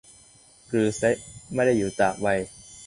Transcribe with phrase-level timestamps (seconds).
[0.71, 1.15] กรือเซะ
[1.53, 2.27] ไม่ได้อยู่ตากใบ